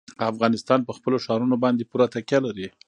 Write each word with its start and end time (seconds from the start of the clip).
افغانستان 0.31 0.79
په 0.87 0.91
خپلو 0.97 1.17
ښارونو 1.25 1.55
باندې 1.63 1.87
پوره 1.89 2.07
تکیه 2.15 2.39
لري. 2.45 2.67